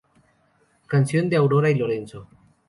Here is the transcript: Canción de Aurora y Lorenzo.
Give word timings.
Canción 0.87 1.29
de 1.29 1.35
Aurora 1.37 1.69
y 1.69 1.75
Lorenzo. 1.75 2.27